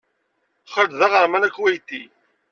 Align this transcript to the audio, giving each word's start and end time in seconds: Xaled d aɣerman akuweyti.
Xaled 0.71 0.93
d 0.99 1.01
aɣerman 1.05 1.47
akuweyti. 1.47 2.01